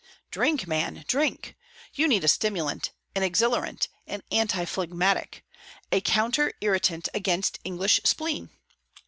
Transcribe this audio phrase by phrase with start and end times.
[0.31, 1.55] Drink, man, drink!
[1.93, 5.43] you need a stimulant, an exhilarant, an anti phlegmatic,
[5.91, 8.49] a counter irritant against English spleen.